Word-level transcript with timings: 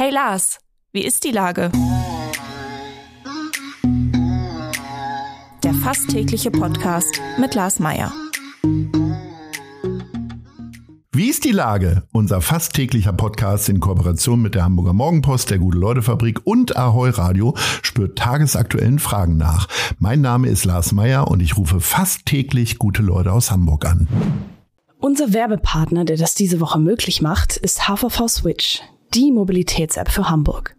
Hey 0.00 0.10
Lars, 0.10 0.60
wie 0.92 1.04
ist 1.04 1.24
die 1.24 1.30
Lage? 1.30 1.70
Der 5.62 5.74
fast 5.74 6.08
tägliche 6.08 6.50
Podcast 6.50 7.20
mit 7.38 7.54
Lars 7.54 7.80
Meier. 7.80 8.10
Wie 11.12 11.28
ist 11.28 11.44
die 11.44 11.52
Lage? 11.52 12.04
Unser 12.12 12.40
fast 12.40 12.72
täglicher 12.72 13.12
Podcast 13.12 13.68
in 13.68 13.80
Kooperation 13.80 14.40
mit 14.40 14.54
der 14.54 14.64
Hamburger 14.64 14.94
Morgenpost, 14.94 15.50
der 15.50 15.58
Gute-Leute-Fabrik 15.58 16.46
und 16.46 16.78
Ahoi 16.78 17.10
Radio 17.10 17.54
spürt 17.82 18.16
tagesaktuellen 18.16 19.00
Fragen 19.00 19.36
nach. 19.36 19.68
Mein 19.98 20.22
Name 20.22 20.48
ist 20.48 20.64
Lars 20.64 20.92
Meier 20.92 21.28
und 21.28 21.40
ich 21.40 21.58
rufe 21.58 21.78
fast 21.78 22.24
täglich 22.24 22.78
gute 22.78 23.02
Leute 23.02 23.34
aus 23.34 23.50
Hamburg 23.50 23.84
an. 23.84 24.08
Unser 24.98 25.34
Werbepartner, 25.34 26.06
der 26.06 26.16
das 26.16 26.32
diese 26.32 26.58
Woche 26.58 26.78
möglich 26.78 27.20
macht, 27.20 27.58
ist 27.58 27.86
HVV 27.86 28.28
Switch, 28.28 28.80
die 29.14 29.32
Mobilitäts-App 29.32 30.10
für 30.10 30.28
Hamburg. 30.28 30.76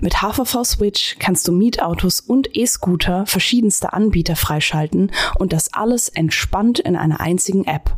Mit 0.00 0.22
HVV 0.22 0.64
Switch 0.64 1.16
kannst 1.18 1.46
du 1.46 1.52
Mietautos 1.52 2.20
und 2.20 2.56
E-Scooter 2.56 3.26
verschiedenster 3.26 3.92
Anbieter 3.92 4.36
freischalten 4.36 5.12
und 5.38 5.52
das 5.52 5.72
alles 5.72 6.08
entspannt 6.08 6.78
in 6.78 6.96
einer 6.96 7.20
einzigen 7.20 7.64
App. 7.64 7.96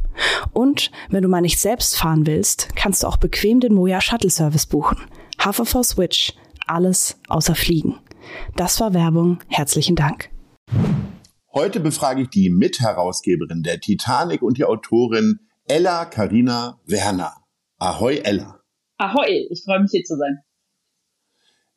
Und 0.53 0.91
wenn 1.09 1.23
du 1.23 1.29
mal 1.29 1.41
nicht 1.41 1.61
selbst 1.61 1.97
fahren 1.97 2.27
willst, 2.27 2.75
kannst 2.75 3.03
du 3.03 3.07
auch 3.07 3.17
bequem 3.17 3.61
den 3.61 3.75
Moja 3.75 4.01
Shuttle 4.01 4.31
Service 4.31 4.67
buchen. 4.67 4.99
HVV 5.39 5.83
Switch, 5.83 6.35
alles 6.67 7.19
außer 7.29 7.55
Fliegen. 7.55 7.99
Das 8.57 8.81
war 8.81 8.95
Werbung. 8.95 9.39
Herzlichen 9.49 9.97
Dank. 9.97 10.31
Heute 11.53 11.79
befrage 11.79 12.23
ich 12.23 12.31
die 12.31 12.51
Mitherausgeberin 12.51 13.63
der 13.63 13.79
Titanic 13.79 14.43
und 14.43 14.59
die 14.59 14.65
Autorin 14.65 15.39
Ella 15.67 16.05
Karina 16.07 16.81
Werner. 16.85 17.35
Ahoi, 17.79 18.19
Ella. 18.19 18.64
Ahoi, 18.97 19.49
ich 19.51 19.65
freue 19.65 19.81
mich 19.81 19.91
hier 19.91 20.05
zu 20.05 20.17
sein. 20.17 20.39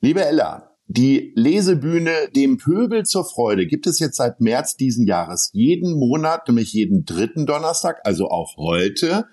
Liebe 0.01 0.23
Ella, 0.23 0.77
die 0.85 1.33
Lesebühne 1.35 2.29
Dem 2.35 2.57
Pöbel 2.57 3.05
zur 3.05 3.25
Freude 3.25 3.65
gibt 3.65 3.87
es 3.87 3.99
jetzt 3.99 4.17
seit 4.17 4.39
März 4.39 4.75
diesen 4.75 5.07
Jahres. 5.07 5.49
Jeden 5.53 5.97
Monat, 5.97 6.47
nämlich 6.47 6.73
jeden 6.73 7.05
dritten 7.05 7.45
Donnerstag, 7.45 8.01
also 8.03 8.29
auch 8.29 8.55
heute. 8.57 9.25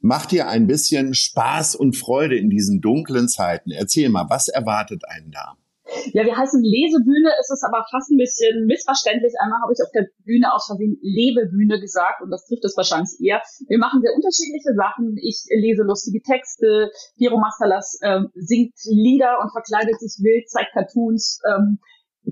Macht 0.00 0.32
ihr 0.32 0.48
ein 0.48 0.66
bisschen 0.66 1.14
Spaß 1.14 1.76
und 1.76 1.96
Freude 1.96 2.36
in 2.36 2.50
diesen 2.50 2.80
dunklen 2.80 3.28
Zeiten? 3.28 3.70
Erzähl 3.70 4.08
mal, 4.08 4.28
was 4.28 4.48
erwartet 4.48 5.02
einen 5.08 5.30
da? 5.30 5.57
Ja, 6.12 6.24
wir 6.24 6.36
heißen 6.36 6.62
Lesebühne, 6.62 7.32
es 7.40 7.50
ist 7.50 7.64
aber 7.64 7.84
fast 7.90 8.10
ein 8.10 8.18
bisschen 8.18 8.66
missverständlich. 8.66 9.32
Einmal 9.40 9.60
habe 9.62 9.72
ich 9.72 9.80
auf 9.80 9.92
der 9.92 10.06
Bühne 10.24 10.52
aus 10.52 10.66
Versehen 10.66 10.98
Lebebühne 11.00 11.80
gesagt 11.80 12.20
und 12.22 12.30
das 12.30 12.44
trifft 12.44 12.64
es 12.64 12.76
wahrscheinlich 12.76 13.16
eher. 13.20 13.40
Wir 13.68 13.78
machen 13.78 14.00
sehr 14.02 14.12
unterschiedliche 14.12 14.74
Sachen. 14.76 15.16
Ich 15.16 15.44
lese 15.48 15.82
lustige 15.82 16.20
Texte, 16.20 16.90
Piero 17.16 17.38
Mastalas 17.38 17.98
ähm, 18.02 18.28
singt 18.34 18.76
Lieder 18.84 19.40
und 19.40 19.50
verkleidet 19.50 19.98
sich 20.00 20.20
wild, 20.20 20.48
zeigt 20.48 20.72
Cartoons. 20.72 21.40
Ähm, 21.48 21.78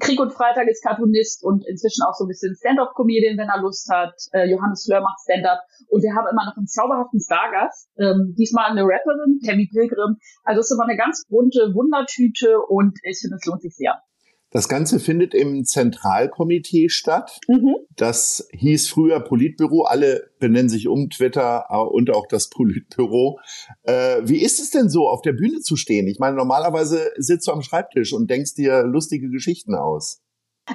Krieg 0.01 0.21
und 0.21 0.33
Freitag 0.33 0.69
ist 0.69 0.85
Cartoonist 0.85 1.45
und 1.45 1.67
inzwischen 1.67 2.03
auch 2.05 2.15
so 2.15 2.25
ein 2.25 2.29
bisschen 2.29 2.55
Stand-up-Comedian, 2.55 3.39
wenn 3.39 3.49
er 3.49 3.61
Lust 3.61 3.89
hat. 3.91 4.15
Äh, 4.33 4.51
Johannes 4.51 4.85
Fleur 4.85 5.01
macht 5.01 5.21
Stand-up. 5.23 5.61
Und 5.89 6.03
wir 6.03 6.15
haben 6.15 6.27
immer 6.31 6.45
noch 6.45 6.57
einen 6.57 6.67
zauberhaften 6.67 7.21
Stargast. 7.21 7.89
Ähm, 7.99 8.35
diesmal 8.37 8.71
eine 8.71 8.83
Rapperin, 8.83 9.41
Tammy 9.45 9.69
Pilgrim. 9.73 10.17
Also 10.45 10.61
es 10.61 10.71
ist 10.71 10.77
immer 10.77 10.85
eine 10.85 10.97
ganz 10.97 11.25
bunte 11.29 11.73
Wundertüte 11.75 12.61
und 12.69 12.99
ich 13.05 13.21
finde, 13.21 13.37
es 13.37 13.47
lohnt 13.47 13.63
sich 13.63 13.75
sehr. 13.75 14.03
Das 14.51 14.69
Ganze 14.69 15.01
findet 15.01 15.35
im 15.35 15.65
Zentralkomitee 15.65 16.89
statt. 16.89 17.41
Mhm. 17.49 17.77
Das 17.97 18.49
hieß 18.53 18.89
früher 18.89 19.21
Politbüro. 19.21 19.83
Alle 19.83 20.31
benennen 20.39 20.69
sich 20.69 20.89
um 20.89 21.11
Twitter 21.11 21.67
äh, 21.69 21.77
und 21.77 22.11
auch 22.11 22.27
das 22.27 22.49
Politbüro. 22.49 23.39
Äh, 23.83 24.23
wie 24.25 24.39
ist 24.39 24.61
es 24.61 24.71
denn 24.71 24.89
so, 24.89 25.09
auf 25.09 25.23
der 25.23 25.33
Bühne 25.33 25.61
zu 25.61 25.77
stehen? 25.77 26.07
Ich 26.07 26.19
meine, 26.19 26.37
normalerweise 26.37 27.11
sitzt 27.17 27.49
du 27.49 27.53
am 27.53 27.63
Schreibtisch 27.63 28.13
und 28.13 28.31
denkst 28.31 28.55
dir 28.55 28.85
lustige 28.85 29.29
Geschichten 29.31 29.75
aus. 29.75 30.23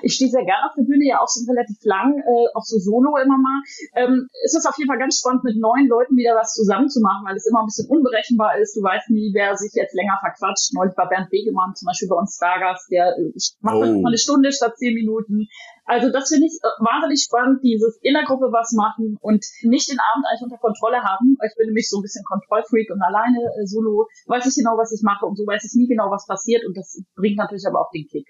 Ich 0.02 0.16
stehe 0.16 0.32
sehr 0.32 0.46
gerne 0.46 0.72
auf 0.72 0.76
der 0.80 0.88
Bühne, 0.88 1.04
ja 1.04 1.20
auch 1.20 1.28
schon 1.28 1.44
relativ 1.52 1.78
lang, 1.84 2.16
äh, 2.16 2.48
auch 2.56 2.64
so 2.64 2.80
solo 2.80 3.18
immer 3.20 3.38
mal. 3.38 3.60
Ähm, 3.96 4.28
es 4.44 4.56
ist 4.56 4.66
auf 4.66 4.78
jeden 4.80 4.88
Fall 4.88 5.00
ganz 5.00 5.20
spannend, 5.20 5.44
mit 5.44 5.60
neuen 5.60 5.88
Leuten 5.88 6.16
wieder 6.16 6.36
was 6.36 6.56
zusammen 6.56 6.88
zu 6.88 7.02
machen, 7.02 7.28
weil 7.28 7.36
es 7.36 7.46
immer 7.46 7.60
ein 7.60 7.68
bisschen 7.68 7.92
unberechenbar 7.92 8.58
ist. 8.58 8.76
Du 8.76 8.82
weißt 8.82 9.12
nie, 9.12 9.36
wer 9.36 9.56
sich 9.60 9.76
jetzt 9.76 9.94
länger 9.94 10.16
verquatscht. 10.24 10.72
Neulich 10.74 10.96
war 10.96 11.10
Bernd 11.10 11.30
Begemann 11.30 11.76
zum 11.76 11.88
Beispiel 11.88 12.08
bei 12.08 12.16
uns 12.16 12.40
Stargast, 12.40 12.88
der 12.90 13.20
äh, 13.20 13.36
macht 13.60 13.84
oh. 13.84 14.00
mal 14.00 14.16
eine 14.16 14.18
Stunde 14.18 14.52
statt 14.52 14.78
zehn 14.80 14.96
Minuten. 14.96 15.52
Also 15.84 16.08
das 16.08 16.32
finde 16.32 16.48
ich 16.48 16.56
äh, 16.64 16.72
wahnsinnig 16.80 17.20
spannend, 17.20 17.60
dieses 17.64 18.00
in 18.00 18.16
der 18.16 18.24
Gruppe 18.24 18.48
was 18.56 18.72
machen 18.72 19.20
und 19.20 19.44
nicht 19.68 19.92
den 19.92 20.00
Abend 20.00 20.24
eigentlich 20.24 20.48
unter 20.48 20.64
Kontrolle 20.64 21.04
haben. 21.04 21.36
Ich 21.44 21.56
bin 21.60 21.68
nämlich 21.68 21.90
so 21.90 22.00
ein 22.00 22.06
bisschen 22.06 22.24
Kontrollfreak 22.24 22.88
und 22.96 23.04
alleine 23.04 23.44
äh, 23.60 23.68
solo 23.68 24.08
weiß 24.28 24.48
ich 24.48 24.56
genau, 24.56 24.80
was 24.80 24.96
ich 24.96 25.04
mache 25.04 25.26
und 25.26 25.36
so 25.36 25.44
weiß 25.44 25.68
ich 25.68 25.76
nie 25.76 25.92
genau, 25.92 26.08
was 26.08 26.26
passiert 26.28 26.64
und 26.64 26.78
das 26.78 26.96
bringt 27.16 27.38
natürlich 27.38 27.68
aber 27.68 27.82
auch 27.82 27.92
den 27.92 28.08
Kick. 28.08 28.28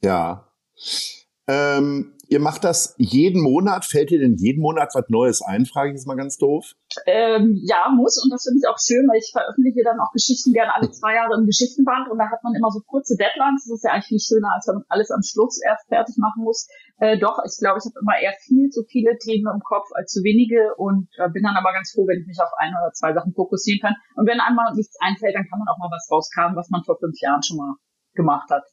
Ja, 0.00 0.48
ähm, 1.48 2.18
ihr 2.28 2.40
macht 2.40 2.64
das 2.64 2.94
jeden 2.98 3.40
Monat. 3.40 3.84
Fällt 3.84 4.10
dir 4.10 4.18
denn 4.18 4.34
jeden 4.34 4.60
Monat 4.60 4.90
was 4.94 5.06
Neues 5.08 5.42
ein? 5.42 5.64
Frage 5.64 5.90
ich 5.90 5.94
jetzt 5.94 6.06
mal 6.06 6.16
ganz 6.18 6.38
doof. 6.38 6.74
Ähm, 7.06 7.54
ja, 7.62 7.86
muss. 7.94 8.18
Und 8.18 8.32
das 8.32 8.42
finde 8.42 8.58
ich 8.58 8.66
auch 8.66 8.78
schön, 8.82 9.06
weil 9.06 9.22
ich 9.22 9.30
veröffentliche 9.30 9.86
dann 9.86 10.00
auch 10.02 10.10
Geschichten 10.10 10.50
gerne 10.52 10.74
alle 10.74 10.90
zwei 10.90 11.14
Jahre 11.14 11.38
im 11.38 11.46
Geschichtenband. 11.46 12.10
Und 12.10 12.18
da 12.18 12.26
hat 12.26 12.42
man 12.42 12.54
immer 12.58 12.70
so 12.74 12.82
kurze 12.82 13.14
Deadlines. 13.14 13.62
Das 13.62 13.78
ist 13.78 13.84
ja 13.86 13.94
eigentlich 13.94 14.10
viel 14.10 14.26
schöner, 14.26 14.50
als 14.58 14.66
wenn 14.66 14.82
man 14.82 14.90
alles 14.90 15.14
am 15.14 15.22
Schluss 15.22 15.62
erst 15.62 15.86
fertig 15.86 16.18
machen 16.18 16.42
muss. 16.42 16.66
Äh, 16.98 17.14
doch, 17.22 17.38
ich 17.46 17.54
glaube, 17.62 17.78
ich 17.78 17.86
habe 17.86 18.00
immer 18.02 18.18
eher 18.18 18.34
viel 18.42 18.66
zu 18.74 18.82
viele 18.90 19.14
Themen 19.22 19.46
im 19.46 19.62
Kopf 19.62 19.86
als 19.94 20.10
zu 20.10 20.26
wenige. 20.26 20.74
Und 20.74 21.06
äh, 21.14 21.30
bin 21.30 21.46
dann 21.46 21.54
aber 21.54 21.70
ganz 21.70 21.94
froh, 21.94 22.10
wenn 22.10 22.18
ich 22.18 22.26
mich 22.26 22.42
auf 22.42 22.50
ein 22.58 22.74
oder 22.74 22.90
zwei 22.90 23.14
Sachen 23.14 23.38
fokussieren 23.38 23.78
kann. 23.78 23.94
Und 24.18 24.26
wenn 24.26 24.42
einmal 24.42 24.74
nichts 24.74 24.98
einfällt, 24.98 25.38
dann 25.38 25.46
kann 25.46 25.62
man 25.62 25.70
auch 25.70 25.78
mal 25.78 25.94
was 25.94 26.10
rauskramen, 26.10 26.58
was 26.58 26.74
man 26.74 26.82
vor 26.82 26.98
fünf 26.98 27.14
Jahren 27.22 27.46
schon 27.46 27.62
mal 27.62 27.78
gemacht 28.18 28.50
hat. 28.50 28.66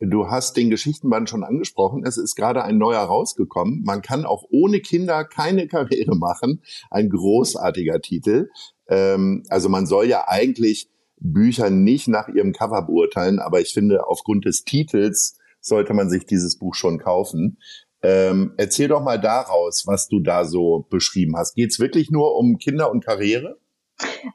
Du 0.00 0.28
hast 0.30 0.56
den 0.56 0.70
Geschichtenband 0.70 1.28
schon 1.28 1.42
angesprochen. 1.42 2.04
Es 2.06 2.16
ist 2.18 2.36
gerade 2.36 2.62
ein 2.62 2.78
neuer 2.78 3.00
rausgekommen. 3.00 3.82
Man 3.84 4.00
kann 4.00 4.24
auch 4.24 4.44
ohne 4.50 4.80
Kinder 4.80 5.24
keine 5.24 5.66
Karriere 5.66 6.16
machen. 6.16 6.62
Ein 6.90 7.08
großartiger 7.10 8.00
Titel. 8.00 8.48
Ähm, 8.88 9.42
also 9.48 9.68
man 9.68 9.86
soll 9.86 10.06
ja 10.06 10.28
eigentlich 10.28 10.88
Bücher 11.20 11.70
nicht 11.70 12.06
nach 12.06 12.28
ihrem 12.28 12.52
Cover 12.52 12.82
beurteilen, 12.82 13.40
aber 13.40 13.60
ich 13.60 13.72
finde, 13.72 14.06
aufgrund 14.06 14.44
des 14.44 14.64
Titels 14.64 15.36
sollte 15.60 15.94
man 15.94 16.08
sich 16.08 16.26
dieses 16.26 16.58
Buch 16.58 16.74
schon 16.74 16.98
kaufen. 16.98 17.58
Ähm, 18.00 18.54
erzähl 18.56 18.86
doch 18.86 19.02
mal 19.02 19.20
daraus, 19.20 19.84
was 19.86 20.06
du 20.06 20.20
da 20.20 20.44
so 20.44 20.86
beschrieben 20.88 21.36
hast. 21.36 21.56
Geht 21.56 21.72
es 21.72 21.80
wirklich 21.80 22.10
nur 22.10 22.36
um 22.36 22.58
Kinder 22.58 22.92
und 22.92 23.04
Karriere? 23.04 23.58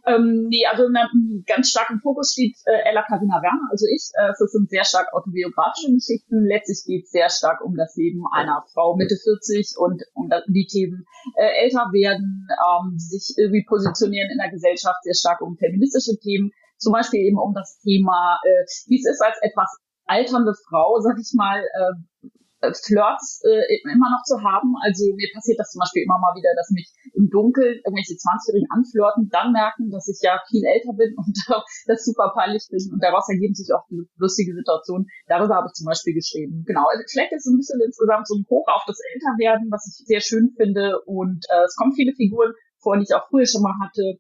Ähm, 0.06 0.48
nee, 0.50 0.66
also 0.66 0.86
in 0.86 1.44
ganz 1.46 1.70
stark 1.70 1.90
im 1.90 2.00
Fokus 2.00 2.34
steht 2.34 2.56
äh, 2.66 2.90
Ella 2.90 3.04
Karina 3.04 3.42
Werner, 3.42 3.68
also 3.72 3.86
ich. 3.88 4.12
Äh, 4.16 4.34
das 4.38 4.52
sind 4.52 4.70
sehr 4.70 4.84
stark 4.84 5.14
autobiografische 5.14 5.92
Geschichten. 5.94 6.46
Letztlich 6.46 6.84
geht 6.86 7.06
es 7.06 7.12
sehr 7.12 7.30
stark 7.30 7.64
um 7.64 7.76
das 7.76 7.96
Leben 7.96 8.24
einer 8.32 8.64
Frau 8.74 8.96
Mitte 8.96 9.16
40 9.16 9.76
und 9.78 10.04
um 10.14 10.30
die 10.48 10.68
Themen 10.68 11.06
äh, 11.38 11.64
älter 11.64 11.92
werden, 11.92 12.48
ähm, 12.52 12.98
sich 12.98 13.36
irgendwie 13.38 13.66
positionieren 13.68 14.30
in 14.32 14.38
der 14.38 14.52
Gesellschaft, 14.52 15.04
sehr 15.04 15.16
stark 15.16 15.42
um 15.42 15.58
feministische 15.58 16.18
Themen. 16.20 16.52
Zum 16.78 16.94
Beispiel 16.94 17.22
eben 17.22 17.40
um 17.40 17.54
das 17.54 17.80
Thema, 17.80 18.40
äh, 18.44 18.66
wie 18.88 19.00
es 19.00 19.08
ist 19.08 19.22
als 19.22 19.38
etwas 19.42 19.70
alternde 20.06 20.54
Frau, 20.68 21.00
sag 21.00 21.18
ich 21.20 21.32
mal, 21.34 21.60
äh, 21.60 22.28
Flirts 22.72 23.44
äh, 23.44 23.84
immer 23.84 24.08
noch 24.08 24.24
zu 24.24 24.40
haben. 24.40 24.72
Also 24.80 25.12
mir 25.12 25.28
passiert 25.36 25.60
das 25.60 25.76
zum 25.76 25.84
Beispiel 25.84 26.08
immer 26.08 26.16
mal 26.20 26.32
wieder, 26.40 26.56
dass 26.56 26.72
mich 26.72 26.88
im 27.12 27.28
Dunkeln 27.28 27.84
irgendwelche 27.84 28.16
20-Jährigen 28.16 28.72
anflirten, 28.72 29.28
dann 29.28 29.52
merken, 29.52 29.92
dass 29.92 30.08
ich 30.08 30.24
ja 30.24 30.40
viel 30.48 30.64
älter 30.64 30.96
bin 30.96 31.12
und 31.20 31.36
das 31.88 32.08
super 32.08 32.32
peinlich 32.32 32.64
bin. 32.72 32.80
Und 32.96 33.04
daraus 33.04 33.28
ergeben 33.28 33.54
sich 33.54 33.68
auch 33.76 33.84
lustige 34.16 34.56
Situationen. 34.56 35.12
Darüber 35.28 35.60
habe 35.60 35.68
ich 35.68 35.76
zum 35.76 35.86
Beispiel 35.92 36.16
geschrieben. 36.16 36.64
Genau, 36.64 36.88
also 36.88 37.04
vielleicht 37.12 37.36
ist 37.36 37.44
es 37.44 37.52
ein 37.52 37.60
bisschen 37.60 37.84
insgesamt 37.84 38.28
so 38.28 38.40
ein 38.40 38.48
Hoch 38.48 38.68
auf 38.72 38.88
das 38.88 39.00
Älterwerden, 39.12 39.68
was 39.68 39.84
ich 39.84 40.08
sehr 40.08 40.24
schön 40.24 40.56
finde. 40.56 41.04
Und 41.04 41.44
äh, 41.52 41.68
es 41.68 41.76
kommen 41.76 41.92
viele 41.92 42.16
Figuren 42.16 42.56
vor, 42.80 42.96
die 42.96 43.04
ich 43.04 43.14
auch 43.14 43.28
früher 43.28 43.46
schon 43.46 43.64
mal 43.64 43.76
hatte. 43.84 44.20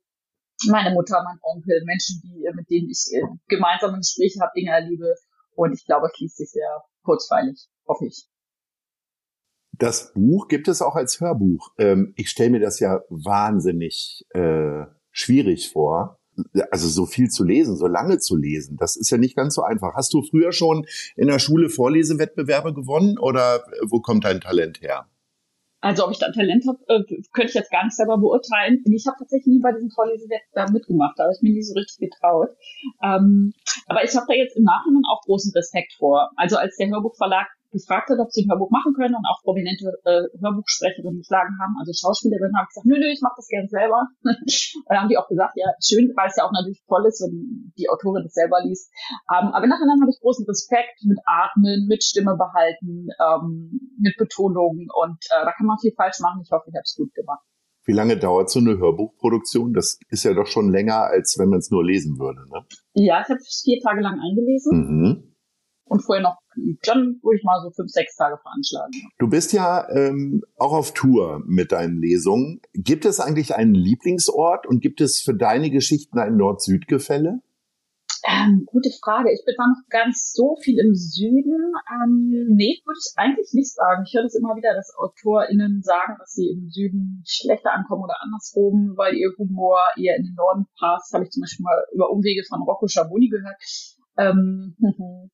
Meine 0.67 0.91
Mutter, 0.91 1.23
mein 1.23 1.39
Onkel, 1.41 1.83
Menschen, 1.85 2.21
die, 2.23 2.43
mit 2.55 2.69
denen 2.69 2.89
ich 2.91 3.07
äh, 3.11 3.23
gemeinsame 3.47 3.97
Gespräche 3.97 4.39
habe, 4.39 4.51
Dinge 4.55 4.71
erlebe. 4.71 5.15
Und 5.55 5.73
ich 5.73 5.85
glaube, 5.85 6.07
es 6.07 6.19
liest 6.19 6.37
sich 6.37 6.51
sehr 6.51 6.83
kurzweilig, 7.03 7.67
hoffe 7.87 8.05
ich. 8.05 8.27
Das 9.83 10.13
Buch 10.13 10.47
gibt 10.47 10.69
es 10.69 10.81
auch 10.81 10.95
als 10.95 11.19
Hörbuch. 11.19 11.73
Ähm, 11.77 12.13
ich 12.15 12.29
stelle 12.29 12.51
mir 12.51 12.61
das 12.61 12.79
ja 12.79 13.01
wahnsinnig 13.09 14.25
äh, 14.29 14.85
schwierig 15.11 15.71
vor. 15.73 16.21
Also 16.71 16.87
so 16.87 17.05
viel 17.05 17.27
zu 17.27 17.43
lesen, 17.43 17.75
so 17.75 17.87
lange 17.87 18.17
zu 18.19 18.37
lesen, 18.37 18.77
das 18.77 18.95
ist 18.95 19.11
ja 19.11 19.17
nicht 19.17 19.35
ganz 19.35 19.55
so 19.55 19.61
einfach. 19.61 19.93
Hast 19.93 20.13
du 20.13 20.23
früher 20.23 20.53
schon 20.53 20.85
in 21.17 21.27
der 21.27 21.37
Schule 21.37 21.67
Vorlesewettbewerbe 21.67 22.73
gewonnen 22.73 23.17
oder 23.19 23.61
wo 23.83 23.99
kommt 23.99 24.23
dein 24.23 24.39
Talent 24.39 24.81
her? 24.81 25.09
Also 25.81 26.05
ob 26.05 26.11
ich 26.11 26.17
da 26.17 26.31
Talent 26.31 26.63
habe, 26.65 26.79
äh, 26.87 27.03
könnte 27.33 27.49
ich 27.49 27.53
jetzt 27.53 27.69
gar 27.69 27.83
nicht 27.83 27.97
selber 27.97 28.17
beurteilen. 28.17 28.81
Ich 28.85 29.05
habe 29.05 29.17
tatsächlich 29.19 29.47
nie 29.47 29.59
bei 29.59 29.73
diesem 29.73 29.89
Vorlesewettbewerb 29.89 30.71
mitgemacht, 30.71 31.19
da 31.19 31.23
habe 31.23 31.33
ich 31.35 31.41
mir 31.41 31.51
nie 31.51 31.61
so 31.61 31.73
richtig 31.73 32.09
getraut. 32.09 32.51
Ähm, 33.03 33.51
aber 33.87 34.05
ich 34.05 34.15
habe 34.15 34.27
da 34.29 34.33
jetzt 34.33 34.55
im 34.55 34.63
Nachhinein 34.63 35.03
auch 35.11 35.23
großen 35.23 35.51
Respekt 35.51 35.91
vor. 35.99 36.31
Also 36.37 36.55
als 36.55 36.77
der 36.77 36.87
Hörbuchverlag 36.87 37.47
gefragt 37.73 38.09
hat, 38.09 38.19
ob 38.21 38.31
sie 38.31 38.45
ein 38.45 38.49
Hörbuch 38.49 38.69
machen 38.69 38.93
können 38.93 39.15
und 39.17 39.25
auch 39.25 39.41
prominente 39.41 39.89
äh, 40.05 40.29
Hörbuchsprecherinnen 40.39 41.19
geschlagen 41.19 41.57
haben, 41.59 41.75
also 41.81 41.91
Schauspielerinnen, 41.91 42.55
habe 42.55 42.69
ich 42.69 42.73
gesagt, 42.77 42.87
nö, 42.87 42.95
nö, 42.95 43.09
ich 43.09 43.21
mache 43.21 43.35
das 43.35 43.49
gern 43.49 43.67
selber. 43.67 44.07
und 44.23 44.85
dann 44.87 44.97
haben 45.01 45.09
die 45.09 45.17
auch 45.17 45.27
gesagt, 45.27 45.57
ja, 45.57 45.67
schön, 45.81 46.13
weil 46.15 46.29
es 46.29 46.37
ja 46.37 46.45
auch 46.45 46.53
natürlich 46.53 46.85
toll 46.87 47.03
ist, 47.09 47.19
wenn 47.25 47.73
die 47.75 47.89
Autorin 47.89 48.23
das 48.23 48.33
selber 48.33 48.61
liest. 48.63 48.93
Ähm, 49.27 49.51
aber 49.51 49.65
nachher 49.67 49.89
habe 49.89 50.13
ich 50.13 50.21
großen 50.21 50.45
Respekt 50.45 51.01
mit 51.03 51.19
Atmen, 51.25 51.89
mit 51.89 52.05
Stimme 52.05 52.37
behalten, 52.37 53.09
ähm, 53.19 53.97
mit 53.99 54.15
Betonung 54.17 54.87
und 54.93 55.19
äh, 55.33 55.43
da 55.43 55.51
kann 55.51 55.65
man 55.65 55.81
viel 55.81 55.93
falsch 55.97 56.21
machen. 56.21 56.45
Ich 56.45 56.51
hoffe, 56.53 56.69
ich 56.69 56.77
habe 56.77 56.85
es 56.85 56.95
gut 56.95 57.13
gemacht. 57.13 57.43
Wie 57.85 57.91
lange 57.91 58.15
dauert 58.15 58.49
so 58.49 58.59
eine 58.59 58.77
Hörbuchproduktion? 58.77 59.73
Das 59.73 59.99
ist 60.07 60.23
ja 60.23 60.33
doch 60.33 60.47
schon 60.47 60.71
länger, 60.71 61.03
als 61.11 61.35
wenn 61.37 61.49
man 61.49 61.59
es 61.59 61.69
nur 61.69 61.83
lesen 61.83 62.17
würde, 62.17 62.47
ne? 62.47 62.63
Ja, 62.93 63.21
ich 63.21 63.27
habe 63.27 63.39
vier 63.43 63.81
Tage 63.81 63.99
lang 63.99 64.21
eingelesen. 64.21 64.71
Mhm 64.71 65.33
und 65.85 66.01
vorher 66.01 66.23
noch 66.23 66.37
Dann 66.83 67.19
würde 67.21 67.37
ich 67.37 67.43
mal 67.43 67.61
so 67.61 67.71
fünf, 67.71 67.89
sechs 67.91 68.15
Tage 68.15 68.37
veranschlagen. 68.37 68.91
Du 69.19 69.27
bist 69.29 69.53
ja 69.53 69.87
ähm, 69.89 70.43
auch 70.57 70.73
auf 70.73 70.93
Tour 70.93 71.41
mit 71.45 71.71
deinen 71.71 71.97
Lesungen. 71.97 72.61
Gibt 72.73 73.05
es 73.05 73.19
eigentlich 73.19 73.55
einen 73.55 73.75
Lieblingsort 73.75 74.67
und 74.67 74.81
gibt 74.81 75.01
es 75.01 75.21
für 75.21 75.33
deine 75.33 75.69
Geschichten 75.69 76.19
ein 76.19 76.37
Nord-Süd-Gefälle? 76.37 77.41
Ähm, 78.25 78.63
gute 78.65 78.89
Frage. 79.03 79.33
Ich 79.33 79.43
bin 79.43 79.55
da 79.57 79.67
noch 79.67 79.83
ganz 79.89 80.31
so 80.31 80.55
viel 80.61 80.79
im 80.79 80.95
Süden. 80.95 81.73
Ähm, 81.91 82.55
nee, 82.55 82.79
würde 82.85 82.97
ich 82.97 83.11
eigentlich 83.17 83.51
nicht 83.51 83.73
sagen. 83.73 84.03
Ich 84.07 84.13
höre 84.13 84.23
das 84.23 84.35
immer 84.35 84.55
wieder, 84.55 84.73
dass 84.73 84.95
AutorInnen 84.97 85.81
sagen, 85.81 86.15
dass 86.19 86.31
sie 86.31 86.47
im 86.47 86.69
Süden 86.69 87.21
schlechter 87.27 87.73
ankommen 87.73 88.03
oder 88.03 88.15
andersrum, 88.21 88.93
weil 88.95 89.15
ihr 89.15 89.29
Humor 89.37 89.79
eher 89.97 90.15
in 90.15 90.23
den 90.23 90.35
Norden 90.35 90.65
passt. 90.79 91.13
Habe 91.13 91.25
ich 91.25 91.31
zum 91.31 91.41
Beispiel 91.41 91.65
mal 91.65 91.83
über 91.93 92.11
Umwege 92.11 92.43
von 92.47 92.61
Rocco 92.61 92.87
Schaboni 92.87 93.27
gehört. 93.27 93.57
Ähm, 94.17 94.77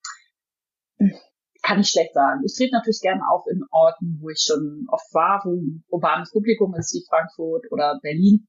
kann 1.61 1.81
ich 1.81 1.89
schlecht 1.89 2.13
sagen. 2.13 2.41
Ich 2.45 2.55
trete 2.55 2.75
natürlich 2.75 3.01
gerne 3.01 3.21
auf 3.29 3.45
in 3.51 3.63
Orten, 3.71 4.19
wo 4.21 4.29
ich 4.29 4.41
schon 4.41 4.85
oft 4.89 5.13
war, 5.13 5.41
wo 5.45 5.55
ein 5.55 5.83
urbanes 5.89 6.31
Publikum 6.31 6.73
ist, 6.75 6.93
wie 6.93 7.05
Frankfurt 7.07 7.71
oder 7.71 7.99
Berlin. 8.01 8.47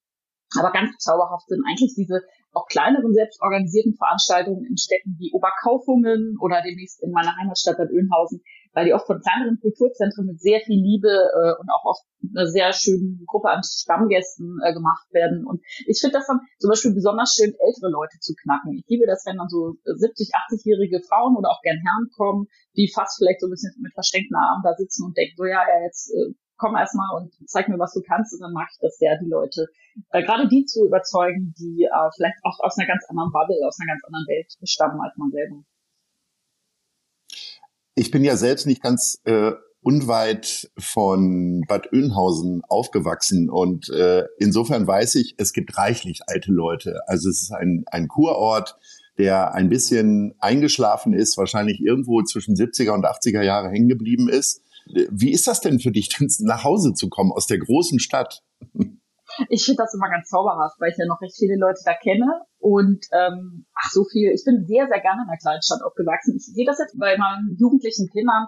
Aber 0.58 0.72
ganz 0.72 0.96
zauberhaft 0.98 1.46
sind 1.48 1.62
eigentlich 1.68 1.94
diese 1.94 2.22
auch 2.52 2.66
kleineren 2.66 3.12
selbstorganisierten 3.14 3.94
Veranstaltungen 3.94 4.64
in 4.64 4.76
Städten 4.76 5.14
wie 5.18 5.30
Oberkaufungen 5.32 6.36
oder 6.40 6.62
demnächst 6.62 7.02
in 7.02 7.12
meiner 7.12 7.36
Heimatstadt 7.36 7.78
Bad 7.78 7.90
Oeynhausen, 7.90 8.42
weil 8.72 8.86
die 8.86 8.94
oft 8.94 9.06
von 9.06 9.20
kleineren 9.20 9.58
Kulturzentren 9.60 10.26
mit 10.26 10.40
sehr 10.40 10.60
viel 10.60 10.80
Liebe 10.80 11.10
äh, 11.10 11.54
und 11.60 11.68
auch 11.70 11.84
oft 11.84 12.04
einer 12.22 12.46
sehr 12.46 12.72
schönen 12.72 13.24
Gruppe 13.26 13.50
an 13.50 13.62
Stammgästen 13.64 14.58
äh, 14.62 14.72
gemacht 14.72 15.06
werden. 15.12 15.46
Und 15.46 15.60
ich 15.86 15.98
finde 16.00 16.18
das 16.18 16.26
dann 16.26 16.40
zum 16.58 16.70
Beispiel 16.70 16.94
besonders 16.94 17.34
schön, 17.34 17.54
ältere 17.58 17.90
Leute 17.90 18.18
zu 18.20 18.34
knacken. 18.34 18.78
Ich 18.78 18.84
liebe 18.88 19.06
das, 19.06 19.24
wenn 19.26 19.38
dann 19.38 19.48
so 19.48 19.76
70, 19.84 20.30
80-jährige 20.50 21.00
Frauen 21.02 21.36
oder 21.36 21.50
auch 21.50 21.62
gern 21.62 21.82
Herren 21.82 22.10
kommen, 22.16 22.46
die 22.76 22.90
fast 22.92 23.18
vielleicht 23.18 23.40
so 23.40 23.48
ein 23.48 23.50
bisschen 23.50 23.74
mit 23.80 23.92
versteckten 23.94 24.36
Armen 24.36 24.62
da 24.62 24.74
sitzen 24.76 25.04
und 25.04 25.16
denken, 25.16 25.34
so 25.36 25.44
ja, 25.44 25.64
ja 25.66 25.84
jetzt 25.84 26.12
äh, 26.14 26.34
komm 26.60 26.76
erstmal 26.76 27.08
und 27.16 27.32
zeig 27.48 27.68
mir, 27.68 27.78
was 27.78 27.94
du 27.94 28.02
kannst. 28.02 28.34
Und 28.34 28.40
dann 28.40 28.52
mag 28.52 28.68
ich 28.70 28.78
das 28.80 28.98
sehr, 28.98 29.18
die 29.18 29.30
Leute, 29.30 29.66
äh, 30.12 30.22
gerade 30.22 30.46
die 30.46 30.64
zu 30.66 30.86
überzeugen, 30.86 31.54
die 31.58 31.88
äh, 31.88 32.08
vielleicht 32.14 32.38
auch 32.44 32.60
aus 32.60 32.78
einer 32.78 32.86
ganz 32.86 33.08
anderen 33.08 33.32
Bubble, 33.32 33.58
aus 33.66 33.80
einer 33.80 33.90
ganz 33.90 34.04
anderen 34.04 34.28
Welt 34.28 34.52
stammen 34.68 35.00
als 35.00 35.16
man 35.16 35.30
selber. 35.32 35.64
Ich 38.00 38.10
bin 38.10 38.24
ja 38.24 38.36
selbst 38.36 38.66
nicht 38.66 38.82
ganz 38.82 39.20
äh, 39.24 39.52
unweit 39.82 40.70
von 40.78 41.62
Bad 41.68 41.92
Oeynhausen 41.92 42.62
aufgewachsen 42.66 43.50
und 43.50 43.90
äh, 43.90 44.24
insofern 44.38 44.86
weiß 44.86 45.16
ich, 45.16 45.34
es 45.36 45.52
gibt 45.52 45.76
reichlich 45.76 46.22
alte 46.26 46.50
Leute. 46.50 47.00
Also 47.06 47.28
es 47.28 47.42
ist 47.42 47.52
ein, 47.52 47.84
ein 47.90 48.08
Kurort, 48.08 48.78
der 49.18 49.52
ein 49.54 49.68
bisschen 49.68 50.34
eingeschlafen 50.38 51.12
ist, 51.12 51.36
wahrscheinlich 51.36 51.80
irgendwo 51.80 52.22
zwischen 52.22 52.54
70er 52.54 52.92
und 52.92 53.04
80er 53.04 53.42
Jahre 53.42 53.68
hängen 53.68 53.88
geblieben 53.88 54.30
ist 54.30 54.62
wie 54.86 55.32
ist 55.32 55.46
das 55.46 55.60
denn 55.60 55.78
für 55.80 55.92
dich, 55.92 56.08
nach 56.40 56.64
Hause 56.64 56.94
zu 56.94 57.08
kommen 57.08 57.32
aus 57.32 57.46
der 57.46 57.58
großen 57.58 58.00
Stadt? 58.00 58.42
Ich 59.48 59.64
finde 59.64 59.82
das 59.84 59.94
immer 59.94 60.10
ganz 60.10 60.28
zauberhaft, 60.28 60.80
weil 60.80 60.90
ich 60.90 60.98
ja 60.98 61.06
noch 61.06 61.20
recht 61.20 61.36
viele 61.36 61.56
Leute 61.56 61.80
da 61.84 61.94
kenne 61.94 62.26
und 62.58 63.06
ähm, 63.12 63.64
ach 63.80 63.90
so 63.90 64.04
viel. 64.04 64.30
Ich 64.32 64.44
bin 64.44 64.66
sehr, 64.66 64.86
sehr 64.86 65.00
gerne 65.00 65.24
in 65.24 65.28
einer 65.28 65.40
kleinen 65.40 65.62
Stadt 65.62 65.82
aufgewachsen. 65.82 66.36
Ich 66.36 66.46
sehe 66.46 66.66
das 66.66 66.78
jetzt 66.78 66.98
bei 66.98 67.16
meinen 67.16 67.56
jugendlichen 67.58 68.08
Kindern, 68.08 68.46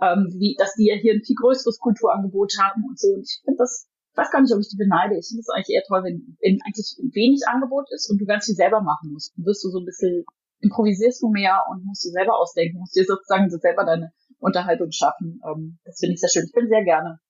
ähm, 0.00 0.30
wie, 0.38 0.54
dass 0.58 0.74
die 0.74 0.86
ja 0.86 0.94
hier 0.94 1.14
ein 1.14 1.24
viel 1.24 1.36
größeres 1.36 1.78
Kulturangebot 1.78 2.54
haben 2.60 2.84
und 2.86 2.98
so. 2.98 3.08
Und 3.08 3.26
ich 3.26 3.40
finde 3.44 3.58
das, 3.58 3.88
weiß 4.14 4.30
gar 4.30 4.40
nicht, 4.40 4.54
ob 4.54 4.60
ich 4.60 4.68
die 4.68 4.78
beneide. 4.78 5.18
Ich 5.18 5.28
finde 5.28 5.42
es 5.42 5.50
eigentlich 5.50 5.74
eher 5.74 5.86
toll, 5.86 6.02
wenn, 6.04 6.38
wenn 6.40 6.58
eigentlich 6.62 6.94
wenig 7.14 7.46
Angebot 7.46 7.90
ist 7.90 8.10
und 8.10 8.18
du 8.18 8.26
ganz 8.26 8.46
viel 8.46 8.54
selber 8.54 8.80
machen 8.80 9.12
musst. 9.12 9.34
Dann 9.36 9.44
wirst 9.46 9.64
du 9.64 9.70
so 9.70 9.80
ein 9.80 9.86
bisschen, 9.86 10.24
improvisierst 10.60 11.22
du 11.22 11.28
mehr 11.28 11.62
und 11.70 11.84
musst 11.84 12.04
dir 12.04 12.10
selber 12.10 12.38
ausdenken, 12.38 12.78
musst 12.78 12.96
dir 12.96 13.04
sozusagen 13.04 13.50
so 13.50 13.58
selber 13.58 13.84
deine 13.84 14.12
Unterhaltung 14.38 14.90
schaffen. 14.90 15.40
Ähm, 15.46 15.78
das 15.84 15.98
finde 15.98 16.14
ich 16.14 16.20
sehr 16.20 16.30
schön. 16.30 16.46
Ich 16.46 16.52
bin 16.52 16.68
sehr 16.68 16.84
gerne 16.84 17.20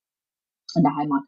in 0.75 0.83
der 0.83 0.97
Heimat. 0.97 1.25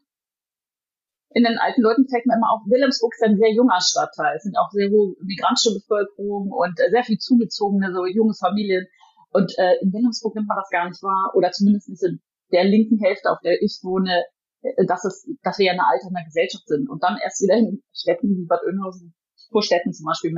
In 1.33 1.43
den 1.43 1.57
alten 1.57 1.81
Leuten 1.81 2.07
fällt 2.07 2.25
mir 2.25 2.35
immer 2.35 2.51
auf, 2.51 2.67
Wilhelmsburg 2.67 3.13
ist 3.15 3.23
ein 3.23 3.37
sehr 3.37 3.53
junger 3.53 3.79
Stadtteil. 3.79 4.35
Es 4.35 4.43
sind 4.43 4.57
auch 4.57 4.69
sehr 4.71 4.89
hohe 4.89 5.15
migrantische 5.23 5.73
Bevölkerung 5.79 6.51
und 6.51 6.79
äh, 6.79 6.89
sehr 6.91 7.03
viel 7.03 7.17
zugezogene, 7.17 7.93
so 7.93 8.05
junge 8.05 8.33
Familien. 8.33 8.85
Und 9.31 9.51
äh, 9.57 9.79
in 9.79 9.93
Wilhelmsburg 9.93 10.35
nimmt 10.35 10.47
man 10.47 10.57
das 10.57 10.69
gar 10.69 10.89
nicht 10.89 11.01
wahr, 11.03 11.31
oder 11.35 11.51
zumindest 11.51 11.87
nicht 11.87 12.03
in 12.03 12.19
der 12.51 12.65
linken 12.65 12.99
Hälfte, 12.99 13.31
auf 13.31 13.39
der 13.39 13.61
ich 13.61 13.79
wohne, 13.81 14.25
äh, 14.61 14.85
dass, 14.85 15.05
es, 15.05 15.23
dass 15.41 15.57
wir 15.57 15.67
ja 15.67 15.71
eine 15.71 15.87
alternde 15.87 16.19
Gesellschaft 16.25 16.67
sind. 16.67 16.89
Und 16.89 17.01
dann 17.01 17.17
erst 17.23 17.41
wieder 17.41 17.55
in 17.55 17.81
Städten 17.95 18.35
wie 18.35 18.45
Bad 18.45 18.63
Oeynhausen, 18.67 19.15
Vorstädten 19.51 19.93
zum 19.93 20.05
Beispiel, 20.05 20.33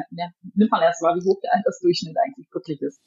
nimmt 0.56 0.71
man 0.71 0.81
erst 0.81 1.01
wahr, 1.01 1.15
wie 1.15 1.24
hoch 1.24 1.39
der 1.42 1.54
Altersdurchschnitt 1.54 2.15
eigentlich 2.18 2.48
wirklich 2.51 2.81
ist. 2.81 3.00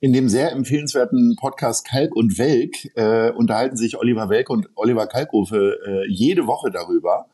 In 0.00 0.12
dem 0.12 0.28
sehr 0.28 0.50
empfehlenswerten 0.50 1.36
Podcast 1.40 1.86
Kalk 1.86 2.16
und 2.16 2.36
Welk 2.36 2.90
äh, 2.96 3.30
unterhalten 3.30 3.76
sich 3.76 3.96
Oliver 3.96 4.28
Welk 4.28 4.50
und 4.50 4.68
Oliver 4.74 5.06
Kalkofe 5.06 5.78
äh, 5.86 6.10
jede 6.10 6.48
Woche 6.48 6.72
darüber 6.72 7.26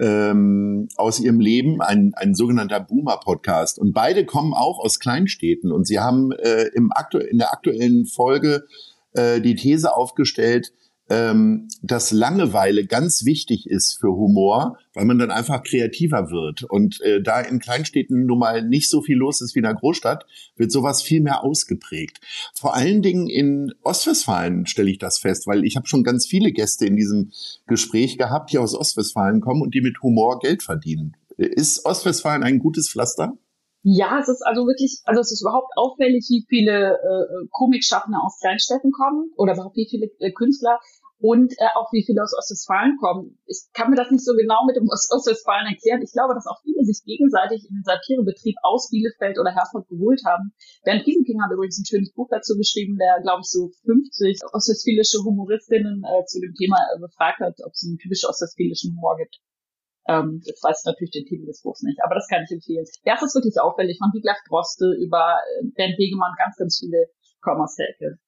ähm, 0.00 0.88
aus 0.96 1.20
ihrem 1.20 1.40
Leben, 1.40 1.82
ein, 1.82 2.14
ein 2.14 2.34
sogenannter 2.34 2.80
Boomer-Podcast. 2.80 3.78
Und 3.78 3.92
beide 3.92 4.24
kommen 4.24 4.54
auch 4.54 4.78
aus 4.78 4.98
Kleinstädten 4.98 5.70
und 5.70 5.86
sie 5.86 6.00
haben 6.00 6.32
äh, 6.32 6.68
im 6.74 6.90
in 7.30 7.38
der 7.38 7.52
aktuellen 7.52 8.06
Folge 8.06 8.64
äh, 9.12 9.42
die 9.42 9.54
These 9.54 9.94
aufgestellt, 9.94 10.72
ähm, 11.10 11.68
dass 11.82 12.12
Langeweile 12.12 12.86
ganz 12.86 13.24
wichtig 13.24 13.66
ist 13.68 13.98
für 14.00 14.08
Humor, 14.08 14.78
weil 14.94 15.04
man 15.04 15.18
dann 15.18 15.30
einfach 15.30 15.62
kreativer 15.62 16.30
wird. 16.30 16.62
Und 16.64 17.00
äh, 17.02 17.22
da 17.22 17.40
in 17.40 17.58
Kleinstädten 17.58 18.26
nun 18.26 18.38
mal 18.38 18.66
nicht 18.66 18.88
so 18.88 19.02
viel 19.02 19.16
los 19.16 19.42
ist 19.42 19.54
wie 19.54 19.58
in 19.58 19.64
der 19.64 19.74
Großstadt, 19.74 20.24
wird 20.56 20.72
sowas 20.72 21.02
viel 21.02 21.20
mehr 21.20 21.44
ausgeprägt. 21.44 22.20
Vor 22.54 22.74
allen 22.74 23.02
Dingen 23.02 23.28
in 23.28 23.74
Ostwestfalen 23.82 24.66
stelle 24.66 24.90
ich 24.90 24.98
das 24.98 25.18
fest, 25.18 25.46
weil 25.46 25.64
ich 25.64 25.76
habe 25.76 25.86
schon 25.86 26.04
ganz 26.04 26.26
viele 26.26 26.52
Gäste 26.52 26.86
in 26.86 26.96
diesem 26.96 27.32
Gespräch 27.66 28.16
gehabt, 28.16 28.52
die 28.52 28.58
aus 28.58 28.74
Ostwestfalen 28.74 29.40
kommen 29.40 29.60
und 29.62 29.74
die 29.74 29.82
mit 29.82 30.02
Humor 30.02 30.38
Geld 30.38 30.62
verdienen. 30.62 31.16
Ist 31.36 31.84
Ostwestfalen 31.84 32.42
ein 32.42 32.60
gutes 32.60 32.88
Pflaster? 32.88 33.36
Ja, 33.86 34.18
es 34.18 34.30
ist 34.30 34.40
also 34.40 34.66
wirklich, 34.66 35.02
also 35.04 35.20
es 35.20 35.30
ist 35.30 35.42
überhaupt 35.42 35.70
auffällig, 35.76 36.24
wie 36.30 36.46
viele 36.48 36.94
äh, 36.94 37.46
Komikschaffende 37.50 38.16
aus 38.18 38.38
Kleinstädten 38.40 38.90
kommen 38.90 39.30
oder 39.36 39.52
überhaupt 39.52 39.76
wie 39.76 39.86
viele 39.90 40.06
äh, 40.20 40.32
Künstler 40.32 40.80
und 41.24 41.56
äh, 41.56 41.72
auch 41.72 41.88
wie 41.88 42.04
viele 42.04 42.20
aus 42.20 42.36
Ostwestfalen 42.36 43.00
kommen. 43.00 43.40
Ich 43.48 43.64
kann 43.72 43.88
mir 43.88 43.96
das 43.96 44.12
nicht 44.12 44.28
so 44.28 44.36
genau 44.36 44.68
mit 44.68 44.76
dem 44.76 44.84
Ost 44.92 45.08
Ostwestfalen 45.08 45.72
erklären. 45.72 46.04
Ich 46.04 46.12
glaube, 46.12 46.36
dass 46.36 46.44
auch 46.44 46.60
viele 46.60 46.84
sich 46.84 47.00
gegenseitig 47.00 47.64
in 47.64 47.80
den 47.80 47.86
Satirebetrieb 47.88 48.60
aus 48.60 48.92
Bielefeld 48.92 49.40
oder 49.40 49.56
Herford 49.56 49.88
geholt 49.88 50.20
haben. 50.28 50.52
Bernd 50.84 51.08
Giesenking 51.08 51.40
hat 51.40 51.48
übrigens 51.48 51.80
ein 51.80 51.88
schönes 51.88 52.12
Buch 52.12 52.28
dazu 52.28 52.60
geschrieben, 52.60 53.00
der, 53.00 53.24
glaube 53.24 53.40
ich, 53.40 53.48
so 53.48 53.72
50 53.88 54.52
ostwestfälische 54.52 55.24
Humoristinnen 55.24 56.04
äh, 56.04 56.28
zu 56.28 56.44
dem 56.44 56.52
Thema 56.60 56.76
äh, 56.92 57.00
befragt 57.00 57.40
hat, 57.40 57.56
ob 57.64 57.72
es 57.72 57.88
einen 57.88 57.96
typisch 57.96 58.28
ostwestfälischen 58.28 58.92
Humor 58.92 59.16
gibt. 59.16 59.40
Ähm, 60.04 60.44
jetzt 60.44 60.60
weiß 60.60 60.84
ich 60.84 60.84
natürlich 60.84 61.16
den 61.16 61.24
Titel 61.24 61.48
des 61.48 61.64
Buchs 61.64 61.80
nicht, 61.80 62.04
aber 62.04 62.20
das 62.20 62.28
kann 62.28 62.44
ich 62.44 62.52
empfehlen. 62.52 62.84
Ja, 63.08 63.16
es 63.16 63.24
ist 63.24 63.34
wirklich 63.34 63.56
auffällig. 63.56 63.96
Von 63.96 64.12
Wiglaf 64.12 64.36
Droste 64.44 64.92
über 65.00 65.40
äh, 65.40 65.72
Bernd 65.72 65.96
Wegemann 65.96 66.36
ganz, 66.36 66.60
ganz 66.60 66.76
viele 66.76 67.08
kommen 67.40 67.64
aus 67.64 67.80
der 67.80 67.88
Ecke. 67.88 68.20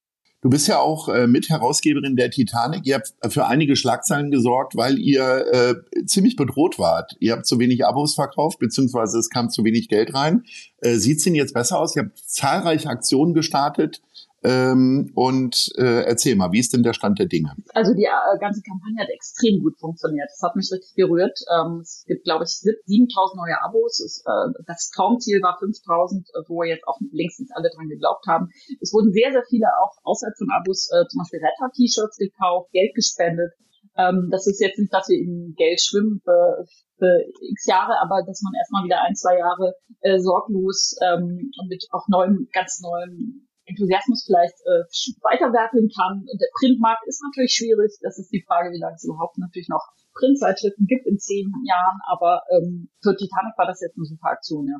Du 0.43 0.51
bist 0.51 0.69
ja 0.69 0.79
auch 0.79 1.09
äh, 1.09 1.27
Mitherausgeberin 1.27 2.15
der 2.15 2.31
Titanic. 2.31 2.87
Ihr 2.87 2.97
habt 2.97 3.33
für 3.33 3.47
einige 3.47 3.75
Schlagzeilen 3.75 4.31
gesorgt, 4.31 4.77
weil 4.77 4.99
ihr 4.99 5.47
äh, 5.53 6.05
ziemlich 6.05 6.37
bedroht 6.37 6.79
wart. 6.79 7.17
Ihr 7.21 7.33
habt 7.33 7.47
zu 7.47 7.59
wenig 7.59 7.87
Abos 7.87 8.15
verkauft, 8.15 8.59
beziehungsweise 8.59 9.19
es 9.19 9.31
kam 9.31 9.51
zu 9.51 9.65
wenig 9.65 9.89
Geld 9.89 10.15
rein. 10.15 10.45
Äh, 10.81 10.97
Sieht 10.97 11.19
es 11.19 11.25
denn 11.25 11.35
jetzt 11.35 11.55
besser 11.55 11.81
aus? 11.81 11.97
Ihr 11.97 12.05
habt 12.05 12.19
zahlreiche 12.19 12.89
Aktionen 12.89 13.35
gestartet. 13.35 14.03
Ähm, 14.47 15.11
und 15.17 15.73
äh, 15.77 16.07
erzähl 16.07 16.37
mal, 16.37 16.53
wie 16.53 16.61
ist 16.61 16.73
denn 16.73 16.85
der 16.85 16.93
Stand 16.93 17.19
der 17.19 17.27
Dinge? 17.27 17.51
Also 17.75 17.95
die 17.95 18.05
äh, 18.05 18.39
ganze 18.39 18.63
Kampagne 18.63 19.03
hat 19.03 19.11
extrem 19.11 19.59
gut 19.59 19.75
funktioniert. 19.81 20.31
Das 20.31 20.41
hat 20.41 20.55
mich 20.55 20.71
richtig 20.71 20.95
berührt. 20.95 21.35
Ähm, 21.51 21.81
es 21.83 22.05
gibt, 22.07 22.23
glaube 22.23 22.45
ich, 22.45 22.51
7.000 22.63 23.35
neue 23.35 23.61
Abos. 23.61 23.99
Es, 23.99 24.23
äh, 24.23 24.63
das 24.65 24.91
Traumziel 24.95 25.43
war 25.43 25.59
5.000, 25.59 26.31
äh, 26.31 26.47
wo 26.47 26.63
jetzt 26.63 26.87
auch 26.87 27.01
längst 27.11 27.41
nicht 27.41 27.51
alle 27.57 27.71
dran 27.75 27.89
geglaubt 27.89 28.25
haben. 28.29 28.47
Es 28.81 28.93
wurden 28.95 29.11
sehr, 29.11 29.33
sehr 29.33 29.43
viele 29.51 29.67
auch 29.83 29.99
außerhalb 30.05 30.39
von 30.39 30.49
Abos, 30.55 30.91
äh, 30.95 31.03
zum 31.11 31.19
Beispiel 31.19 31.41
Retter-T-Shirts 31.43 32.17
gekauft, 32.17 32.71
Geld 32.71 32.95
gespendet. 32.95 33.51
Ähm, 33.99 34.29
das 34.31 34.47
ist 34.47 34.61
jetzt 34.61 34.79
nicht, 34.79 34.95
dass 34.95 35.09
wir 35.09 35.19
in 35.19 35.55
Geld 35.57 35.83
schwimmen 35.83 36.21
für, 36.23 36.67
für 36.99 37.11
x 37.51 37.67
Jahre, 37.67 37.99
aber 37.99 38.23
dass 38.23 38.43
man 38.43 38.55
erstmal 38.55 38.85
wieder 38.85 39.03
ein, 39.03 39.17
zwei 39.17 39.39
Jahre 39.39 39.75
äh, 40.03 40.19
sorglos 40.19 40.95
ähm, 41.03 41.51
und 41.51 41.69
mit 41.69 41.83
auch 41.91 42.07
neuem, 42.07 42.47
ganz 42.53 42.79
neuem 42.81 43.46
Enthusiasmus 43.67 44.25
vielleicht 44.25 44.57
äh, 44.65 44.87
weiterwerkeln 45.23 45.91
kann. 45.91 46.25
Und 46.27 46.39
der 46.41 46.51
Printmarkt 46.59 47.07
ist 47.07 47.23
natürlich 47.23 47.53
schwierig. 47.53 47.99
Das 48.03 48.19
ist 48.19 48.33
die 48.33 48.43
Frage, 48.47 48.71
wie 48.73 48.81
lange 48.81 48.95
es 48.95 49.05
überhaupt 49.05 49.39
natürlich 49.39 49.69
noch 49.69 49.85
Printzeitschriften 50.15 50.87
gibt 50.87 51.07
in 51.07 51.19
zehn 51.19 51.53
Jahren. 51.67 51.99
Aber 52.09 52.43
ähm, 52.51 52.89
für 53.03 53.15
Titanic 53.17 53.59
war 53.59 53.67
das 53.67 53.81
jetzt 53.81 53.97
eine 53.97 54.07
super 54.07 54.31
Aktion, 54.31 54.67
ja 54.67 54.79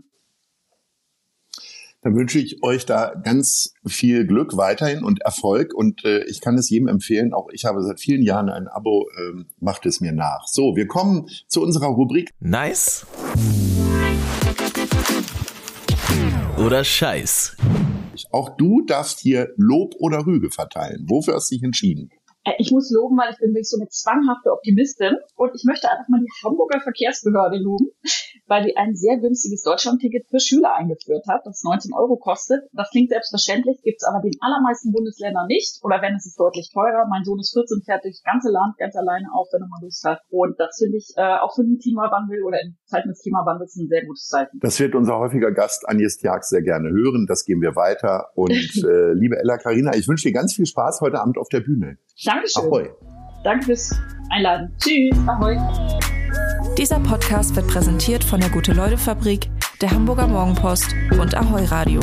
dann 2.03 2.15
wünsche 2.15 2.39
ich 2.39 2.63
euch 2.63 2.87
da 2.87 3.15
ganz 3.15 3.75
viel 3.85 4.29
Glück 4.29 4.57
weiterhin 4.57 5.03
und 5.03 5.23
Erfolg. 5.23 5.75
Und 5.75 6.05
äh, 6.05 6.23
ich 6.27 6.41
kann 6.41 6.57
es 6.57 6.71
jedem 6.71 6.87
empfehlen, 6.87 7.35
auch 7.35 7.49
ich 7.53 7.65
habe 7.65 7.83
seit 7.83 7.99
vielen 7.99 8.23
Jahren 8.23 8.49
ein 8.49 8.69
Abo, 8.69 9.09
äh, 9.09 9.43
macht 9.59 9.87
es 9.87 10.01
mir 10.01 10.13
nach. 10.13 10.47
So, 10.47 10.77
wir 10.77 10.87
kommen 10.87 11.29
zu 11.49 11.63
unserer 11.63 11.89
Rubrik. 11.89 12.31
Nice 12.39 13.07
oder 16.59 16.85
Scheiß. 16.85 17.57
Auch 18.31 18.57
du 18.57 18.83
darfst 18.87 19.21
hier 19.21 19.49
Lob 19.57 19.95
oder 19.99 20.27
Rüge 20.27 20.51
verteilen. 20.51 21.05
Wofür 21.09 21.35
hast 21.35 21.51
du 21.51 21.57
dich 21.57 21.63
entschieden? 21.63 22.11
Äh, 22.47 22.55
ich 22.59 22.71
muss 22.71 22.91
loben, 22.91 23.19
weil 23.19 23.33
ich 23.33 23.39
bin 23.39 23.51
wirklich 23.51 23.69
so 23.69 23.77
eine 23.77 23.89
zwanghafte 23.89 24.53
Optimistin 24.53 25.19
und 25.35 25.51
ich 25.55 25.65
möchte 25.67 25.91
einfach 25.91 26.09
mal 26.09 26.23
die 26.23 26.31
Hamburger 26.45 26.81
Verkehrsbehörde 26.81 27.59
loben, 27.59 27.91
weil 28.47 28.65
die 28.65 28.77
ein 28.77 28.95
sehr 28.95 29.19
günstiges 29.19 29.63
Deutschlandticket 29.63 30.27
für 30.31 30.39
Schüler 30.39 30.75
eingeführt 30.75 31.27
hat, 31.27 31.43
das 31.45 31.63
19 31.65 31.93
Euro 31.93 32.17
kostet. 32.17 32.63
Das 32.73 32.91
klingt 32.91 33.11
selbstverständlich, 33.11 33.83
gibt 33.83 34.01
es 34.01 34.07
aber 34.07 34.23
den 34.23 34.39
allermeisten 34.41 34.93
Bundesländern 34.93 35.47
nicht 35.49 35.83
oder 35.83 36.01
wenn 36.01 36.15
es 36.15 36.27
ist 36.27 36.39
deutlich 36.39 36.71
teurer. 36.73 37.07
Mein 37.11 37.25
Sohn 37.25 37.41
ist 37.41 37.53
14, 37.53 37.83
fährt 37.83 38.05
durchs 38.05 38.23
ganze 38.23 38.51
Land 38.51 38.79
ganz 38.79 38.95
alleine 38.95 39.27
auf, 39.35 39.49
wenn 39.53 39.63
er 39.63 39.69
mal 39.69 39.83
Lust 39.83 40.05
hat. 40.05 40.23
Und 40.31 40.59
das 40.61 40.79
finde 40.79 40.97
ich 40.97 41.13
äh, 41.17 41.39
auch 41.43 41.55
für 41.55 41.65
den 41.65 41.79
Klimawandel 41.79 42.43
oder 42.45 42.63
in 42.63 42.77
Zeiten 42.87 43.09
des 43.09 43.23
Klimawandels 43.23 43.75
ein 43.77 43.89
sehr 43.89 44.07
gutes 44.07 44.29
Zeichen. 44.29 44.59
Das 44.63 44.79
wird 44.79 44.95
unser 44.95 45.19
häufiger 45.19 45.51
Gast 45.51 45.89
Agnes 45.89 46.19
Tjag 46.19 46.45
sehr 46.45 46.63
gerne 46.63 46.91
hören. 46.91 47.27
Das 47.27 47.45
gehen 47.45 47.61
wir 47.61 47.75
weiter. 47.75 48.31
Und 48.35 48.51
äh, 48.85 49.13
liebe 49.13 49.37
Ella 49.39 49.59
Karina, 49.59 49.95
ich 49.97 50.07
wünsche 50.07 50.29
dir 50.29 50.35
ganz 50.35 50.55
viel 50.55 50.67
Spaß 50.67 51.01
heute 51.01 51.21
Abend 51.21 51.39
auf 51.39 51.49
der 51.49 51.61
Bühne. 51.61 51.99
Dankeschön. 52.37 52.65
Ahoi. 52.65 52.91
Danke 53.45 53.67
fürs 53.67 53.95
Einladen. 54.31 54.75
Tschüss. 54.79 55.17
Ahoi. 55.27 55.57
Dieser 56.77 57.01
Podcast 57.01 57.57
wird 57.57 57.69
präsentiert 57.69 58.23
von 58.23 58.41
der 58.41 58.51
Gute-Leute-Fabrik, 58.51 59.49
der 59.81 59.91
Hamburger 59.91 60.27
Morgenpost 60.27 60.95
und 61.19 61.35
Ahoi 61.35 61.65
Radio. 61.65 62.01